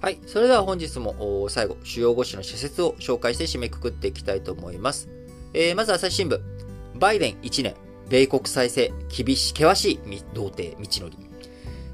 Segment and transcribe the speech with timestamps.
[0.00, 0.18] はい。
[0.26, 5.10] それでは本日も最後、主要5紙の社説を紹介して締めくくっていきたいと思います。
[5.52, 6.40] えー、まず朝日新聞。
[6.98, 7.74] バイデン1年、
[8.08, 11.18] 米国再生、厳し、険しい童貞、道のり。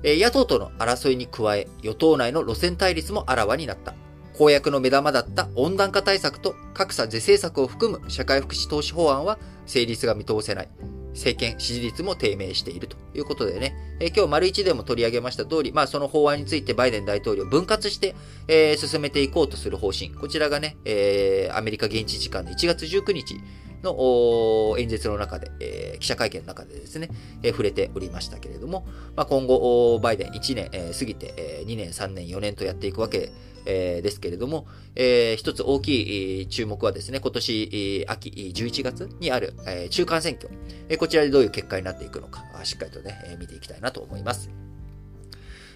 [0.05, 3.95] えー、野党との争いに加え、与党内の路線対立もあらわになった。
[4.39, 10.69] 公約の目玉だった温暖化対策と格差是正策を含む社会福祉投資法案は成立が見通せない。
[11.17, 18.15] 政権支持率も低迷しているということでね、え、今日丸一でも取り上げました通り、まあその法案についてバイデン大統領分割して、
[18.49, 20.11] えー、進めていこうとする方針。
[20.11, 23.41] こちらがね、えー、アメリカ現地時間の1月19日
[23.83, 27.09] の演説の中で、えー、記者会見の中でですね、
[27.43, 33.33] えー、触れておりましたけれども、まあ、今後、バイデン1年、えー、過ぎて、えー、2年、3年、4年とやっていくわけ
[33.67, 40.49] えー、ですけれども、えー、一つ大きい注目はですね、今年秋11月にある、えー、中間選挙、
[40.89, 44.51] えー、こちらでどういう結果になっていくのか、しっかりとね、えー、見ていきたいなと思います。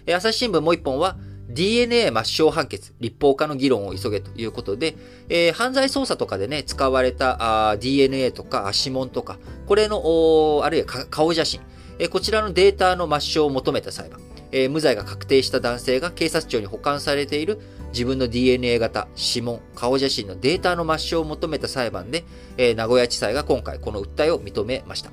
[0.05, 1.17] えー、朝日新聞もう一本は、
[1.53, 4.95] DNA 抹消判決、立法化の議論を急げということで、
[5.29, 11.61] えー、犯罪捜査とかでね、使われたあ DNA とか指紋とか、これの、あるいは顔写真、
[11.99, 14.19] えー、こちらのデータの抹消を求めた裁判、
[14.51, 17.59] えー、無罪が確定した男性が警察庁に保管されている
[17.91, 22.23] 自分の DNA 型、指紋、顔写真のデータの抹消を求めた裁判で、
[22.57, 25.11] え、名古屋地裁が今回この訴えを認めました。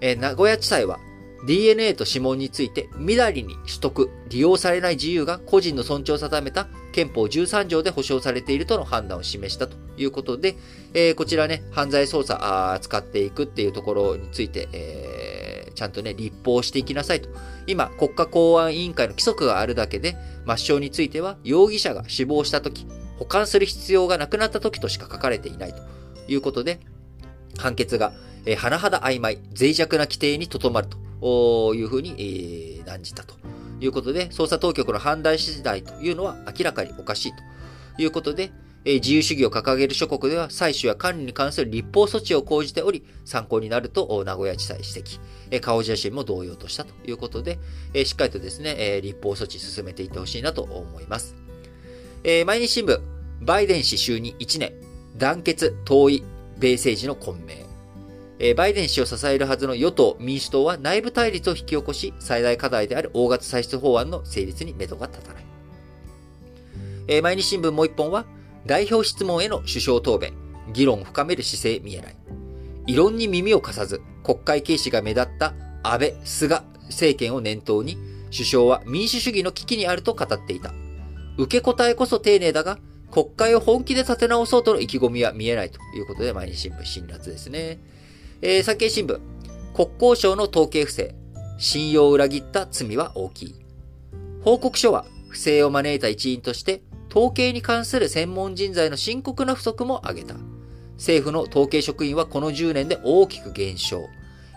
[0.00, 0.98] え、名古屋地裁は
[1.44, 10.56] DNA と指紋について、みだりに取得、利用されない自由が個人の尊重を定めた憲法13条で保障されているとの判断を示したということで、
[10.94, 17.28] えー、こちらね、犯罪捜査あ使っていくっていうところについて、えー、ちゃんとね、立法していきなさいと。
[17.66, 22.86] 今、国家公安委員会の規則があるだけで、抹消については、容疑者が死亡したとき、
[23.18, 25.82] 保管する必要がなくなったときとしか書かれていないと
[26.28, 26.80] いうことで、
[27.58, 28.14] 判決が、
[28.46, 33.34] えー、甚だ曖昧、脆弱な規定にとどまるというふうに、えー、断じたと
[33.80, 37.32] いうことで、捜査当局の判断次第というのは明らかにおかしい
[37.96, 38.52] ということで、
[38.84, 45.20] えー、自由主義を掲げる諸国では採取や管理に関する立法措置を講じており、参考になると名古屋地裁指摘、
[45.50, 47.58] えー、顔写真も同様としたということで、
[47.94, 51.34] えー、しっかりとですね、えー、立法措置進めていってほしいなと思います。
[52.22, 53.00] えー、毎日新聞、
[53.40, 54.72] バイデン氏就任1年、
[55.16, 56.22] 団結、統一、
[56.58, 57.65] 米政治の混迷。
[58.38, 65.44] えバイデン氏を支えるはずの与党・民主党は内部対立を引き起こし、最大課題である大型歳出法案の成立に目処が立たない。
[67.08, 68.26] え毎日新聞もう一本は、
[68.66, 70.34] 代表質問への首相答弁、
[70.72, 72.16] 議論を深める姿勢見えない。
[72.86, 77.96] 異論に耳を貸さず、国会軽視が目立った安倍、菅政権を念頭に、
[78.30, 80.74] 首相は民主主義の危機にあると語っていた。
[81.38, 82.78] 受け答えこそ丁寧だが、
[83.10, 87.78] 国会を本気で立て直そうとの意気込みは見えないということで、毎日新聞辛辣ですね。
[88.42, 89.18] えー、産経新聞、
[89.74, 91.14] 国交省の統計不正、
[91.58, 93.54] 信用を裏切った罪は大きい。
[94.42, 100.34] 報告書は不正を招いた一因として、統計に関する専門人材の深刻な不足も挙げた。
[100.96, 104.06] 政府の統計職員はこの10年で大きく減少。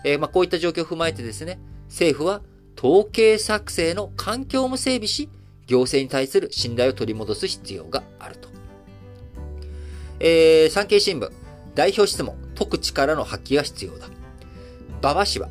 [0.04, 1.58] えー、まあ、こういった状況を踏まえてですね、
[1.88, 2.42] 政府は
[2.78, 5.30] 統計作成の環境も整備し、
[5.66, 8.48] 行政に対する信頼を取り戻す必要があると。
[10.18, 11.30] えー、産経新聞、
[11.74, 14.06] 代表質問、解く力の発揮が必要だ。
[15.02, 15.48] 馬場氏は、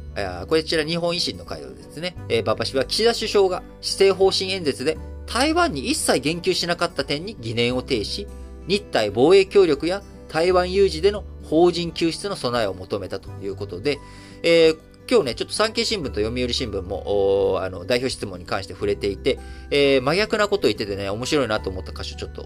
[0.47, 2.15] こちら日本維新の会のですね、
[2.45, 8.27] 馬場氏は岸田首相が施政方針演説で台湾に一切言及しなかった点に疑念を呈し、
[8.67, 13.97] 日台防衛協力や台湾有事での法人救出の備えを求めたということで、
[14.43, 14.77] えー、
[15.09, 19.39] 今日ね、ちょっと産経新聞と読売新聞も、あの、代表質問に関して触れていて、
[19.71, 22.43] えー、真逆なことを言っててね、面白いなと思った箇所ちょっと、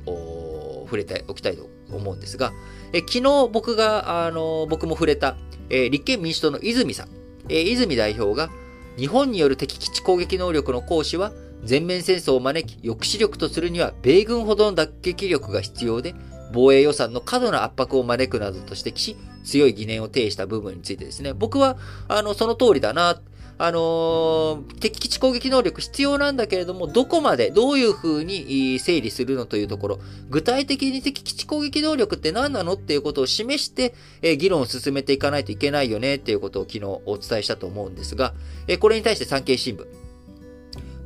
[0.93, 2.53] 触れておきたいと思うんですが、
[2.93, 5.35] え昨日僕が、あの、僕も触れた、
[5.69, 7.07] え立憲民主党の泉さん、
[7.49, 8.51] え泉代表が、
[8.95, 11.31] 日本による敵基地攻撃能力の行使は、
[11.63, 16.13] 全面戦争を招き、抑止力とするには、米軍ほどの脱撃力が必要で、
[16.53, 21.77] 防衛予算の過度な圧迫を招くなどと指摘し、強い疑念を呈した部分についてですね、僕は、
[22.07, 23.19] あの、その通りだな、
[23.63, 30.00] あのー、敵基地攻撃能力必要なんだけれども、どこまで、どういう風に整理するのというところ、
[30.30, 38.33] 具体的に敵基地攻撃能力って何なのっていうことを示して、え、議論を進めていかないといけないよねっていうことを昨日お伝えしたと思うんですが、
[38.68, 39.88] え、これに対して産経新聞、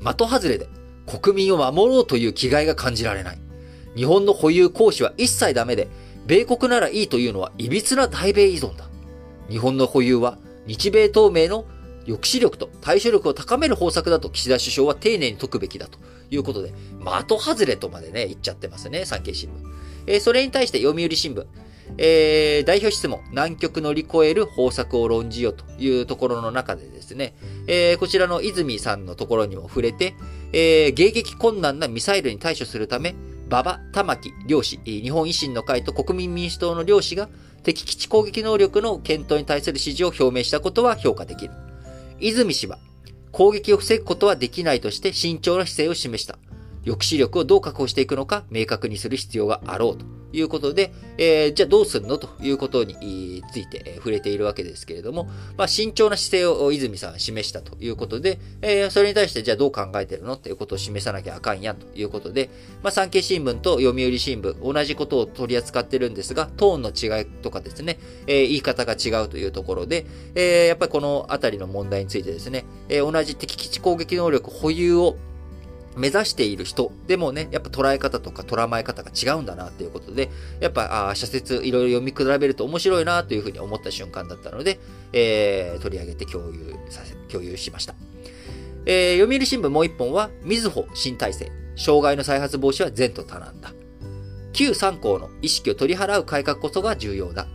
[0.02, 0.68] 的外れで
[1.06, 3.40] 国民を守ろうという気概が感じられない。
[3.96, 5.90] 日本の保有行使は一切ダメで、
[6.26, 8.90] 米国ならいいというのは歪な大米依存だ。
[9.48, 11.66] 日本の保有は日米同盟の
[12.08, 16.00] 抑止力と対処力を高める方策だと岸田首相は丁寧に解くべきだと
[16.32, 16.74] いうことで、
[17.28, 19.52] 的外れとまでね、言っちゃってますね、産経新聞。
[20.08, 21.46] えー、それに対して読売新聞。
[21.98, 27.34] えー、代表質問、南極乗り越える方策を論じよというところの中でですね、
[27.68, 30.14] えー、こちらの泉さんのところにも触れて、
[30.52, 33.16] えー、迎撃困難なミサイルに対処するため、
[33.48, 37.30] 馬場、玉木、両氏、日本維新の会と国民民主党の両氏が
[37.64, 41.54] 敵基地攻撃能力の検討に対する支持を表明したことは評価できる。
[42.20, 42.80] 泉氏は、
[43.32, 46.38] 攻撃を防ぐことはできないとして慎重な姿勢を示した。
[46.88, 62.50] 抑止力をどう確保していくのか明確にする必要があろうということで、えー、じゃあどうするのということについて触れているわけですけれども、まあ、慎重な姿勢を泉さん示したということで、えー、それに対してじゃあどう考えてるのっていうことを示さなきゃあかんやんということで、
[62.84, 75.18] まあ、産経新聞と読売新聞、同じことを取り扱ってるんですが、トーンの違いとかですね、えー、言い方が違うというところで、えー、やっぱりこのあたりの問題についてですね、えー、同じ敵基地攻撃能力保有を
[75.98, 80.30] 目指している人でもね、やっぱ捉え方とか捉まえ方が違うんだなっていうことで、
[80.60, 84.80] やっぱ、あ社説いろいろ読み比べると面白いなというふうに思った瞬間だったので、
[85.14, 87.96] えー、取り上げて共有させ、共有しました。
[88.86, 91.52] えー、読売新聞もう一本は、みずほ新体制。
[91.76, 93.72] 障害の再発防止は善と多難だ。
[94.52, 97.48] 旧三項の意識を取り払う改革こそが重要だ。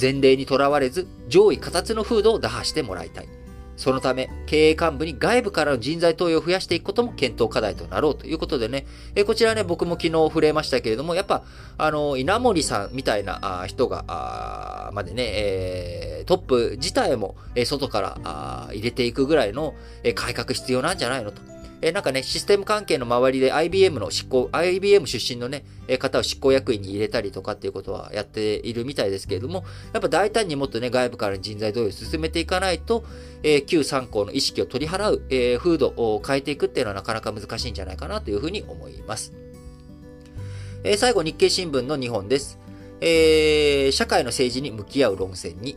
[0.00, 3.28] 前例にとらわれず、上位形の風土を打破してもらいたい。
[3.82, 8.86] そのため、経営幹部に外部からの人材投与を増やしていくことも検討課題となろうということでね、
[9.16, 11.42] えこちらね、僕も昨日触れましたけれども、やっぱ、
[11.78, 19.74] あの、稲森さんみたいな人が、あまでね、え、トップ自体も、え外からあ入れていくぐらいの、
[20.04, 21.42] え改革必要なんじゃないのと。
[21.84, 33.04] えなんかね、システム関係の周りで IBM の執行、IBM 出身のね、え方を執行役員に入れたりとかっていうことはやっているみたいですけれども、やっぱ大胆にもっとね、外部から人材同様を進めていかないと、
[33.42, 39.32] えー、旧参考の意識を取り払う、えー、風土を変えていくっていうのはなかなか難しいんじゃないかなというふうに思います。
[40.84, 42.60] えー、最後、日経新聞の2本です。
[43.00, 45.76] えー、社会の政治に向き合う論戦に、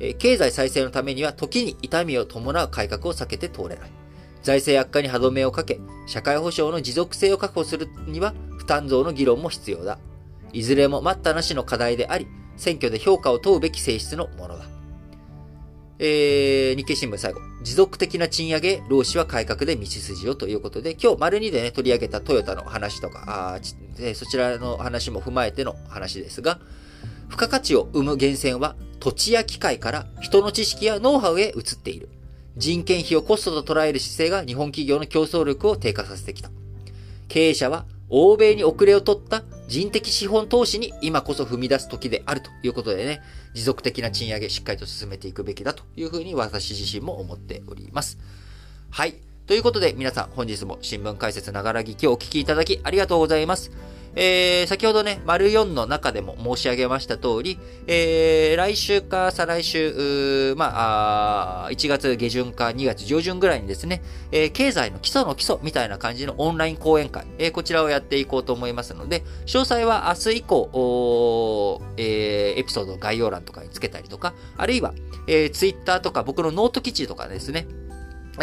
[0.00, 4.05] えー、経済再生のためには時に痛みを伴う改革を避けて通れない。
[4.46, 9.98] 財政悪化に歯止めをかけ、社会保障の持続性を確保するには負担増の議論も必要だ。
[10.52, 14.66] いずれも待ったなしの課題であり、選挙で評価を問うべき性質のものだ。
[15.98, 17.40] えー、日経新聞最後。
[17.64, 23.60] 持続的な賃上げ、労使は改革で道筋をということで、今日丸2でね、取り上げたトヨタの話とか、あ
[23.98, 26.60] えそちらの話も踏まえての話ですが、
[27.28, 32.10] 付加価値を生む源泉は土地や機械から人の知識やノウハウへ移っている。
[32.56, 36.50] 人件費をコストと捉える姿勢が日本企業の競争力を低下させてきた。
[37.28, 43.20] 経営者は欧米に遅れを取った人的資本投資に今こそ踏み出す時であるということでね、
[43.52, 48.18] 持続的な賃上げしっかりと進めていくべきだというふうに私自身も思っております。
[48.90, 49.16] はい。
[49.46, 53.70] ということで皆さん本日も新聞解説ながら聞きをお聞きいただきありがとうございます。
[54.18, 64.02] えー、先ほどね、丸4の中でも申し上げました通り、えー、来週か再来週、まあ1月下旬か2月上旬ぐらいにですね、
[64.32, 74.94] えー、経済の基礎の基礎みたいな感じのオンライン講演会、えー、こちらをやっていこうと思いますので、詳細は明日以降、えー、エピソードの概要欄とかにつけたりとか、あるいは、
[75.26, 77.66] えー、Twitter とか僕のノート記事とかですね、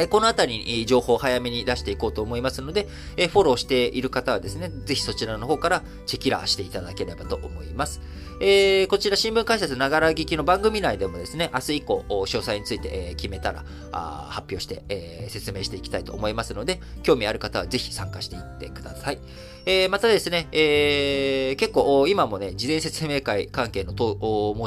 [0.10, 2.88] このあたりに情報を早めに出していこうと思いますので、
[3.30, 8.02] フォローしている方はですね、ぜひそちらの方からチェキラーしていただければと思います。
[8.40, 14.84] えー、こちら新聞解説ながら聞きの番組内でもですね、明日以降、詳細について決めたら発表して、
[15.30, 19.20] 説明していきたいと思いますので、興味ある方はぜひ参加していってください。
[19.66, 23.98] えー、またですね、えー、結構今もね、事前説明会関係の申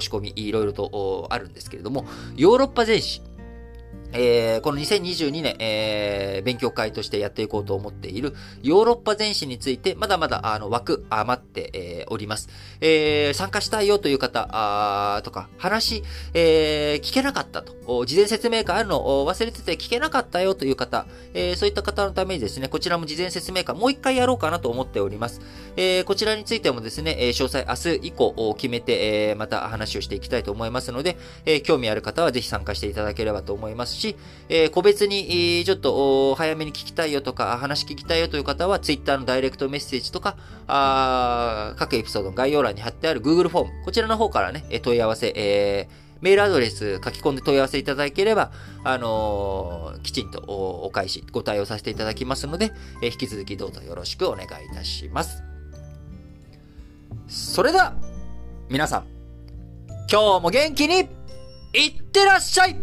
[0.00, 2.06] し込みいろいろとあるんですけれども、
[2.36, 3.20] ヨーロッパ全史、
[4.12, 12.48] えー、この2022年、えー、勉強会としてやっていこうと思っているヨーロッパ全史について、まだまだあの枠余って、えー、おります。
[12.80, 16.02] えー、参加したいよという方あとか、話、
[16.34, 25.40] えー、聞けなかったと、事前説明会あるのを忘れてて聞けなかったよという方、えー、そういった方のためにですね、こちらも事前説明会もう一回やろうかなと思っております。
[25.76, 34.16] えー、こちらについてもですね、詳細明日以降決めて、えー、また話をしていきたいと思いますので、えー、興味ある方はぜひ参加していただければと思いますし、
[34.48, 40.36] え、個別に、ちょっと早めに聞きたいよとか、話聞きたいよという方は、Twitter のダイレクトメッセージとか、
[40.68, 48.50] あ各エピソードの概要欄に貼ってある Google フォーム、こちらの方からね、問い合わせ、えーメールアドレス書き込んで問い合わせいただければ、
[48.84, 52.72] あのー、きちんとお返し、ご対応させていただきますので、
[53.02, 55.42] えー、引き続きどうぞよろしくお願いいたします。
[57.28, 57.94] それでは、
[58.68, 59.06] 皆さん、
[60.10, 61.08] 今日も元気に、
[61.74, 62.76] いってらっしゃい